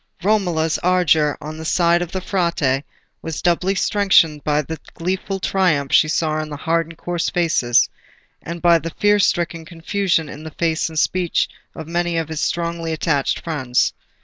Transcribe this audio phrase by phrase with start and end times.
[0.23, 2.83] Romola's ardour on the side of the Frate
[3.21, 7.87] was doubly strengthened by the gleeful triumph she saw in hard and coarse faces,
[8.41, 12.41] and by the fear stricken confusion in the faces and speech of many among his
[12.41, 13.93] strongly attached friends.